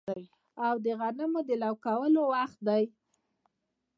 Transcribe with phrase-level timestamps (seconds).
[0.65, 2.83] او د غنمو د لو کولو وخت دی